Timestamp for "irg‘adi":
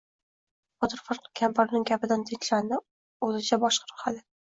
3.85-4.23